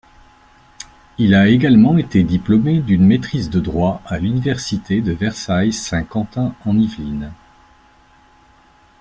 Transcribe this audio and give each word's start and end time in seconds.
Il 1.19 1.35
a 1.35 1.47
également 1.47 1.95
été 1.95 2.23
diplômé 2.23 2.79
d'une 2.79 3.05
maîtrise 3.05 3.51
de 3.51 3.59
droit 3.59 4.01
à 4.07 4.17
l'Université 4.17 4.99
de 4.99 5.11
Versailles-Saint-Quentin-en-Yvelines. 5.11 7.31